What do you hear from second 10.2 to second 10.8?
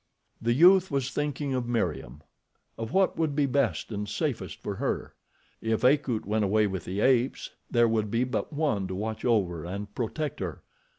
her.